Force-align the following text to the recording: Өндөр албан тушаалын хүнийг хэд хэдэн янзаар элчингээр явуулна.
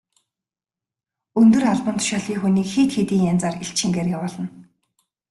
Өндөр 1.41 1.63
албан 1.73 1.95
тушаалын 1.99 2.39
хүнийг 2.41 2.69
хэд 2.71 2.89
хэдэн 2.93 3.21
янзаар 3.31 3.55
элчингээр 3.63 4.07
явуулна. 4.17 4.47